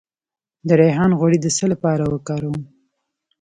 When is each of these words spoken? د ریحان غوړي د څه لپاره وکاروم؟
د 0.67 0.69
ریحان 0.81 1.11
غوړي 1.19 1.37
د 1.41 1.47
څه 1.57 1.65
لپاره 1.73 2.03
وکاروم؟ 2.13 2.57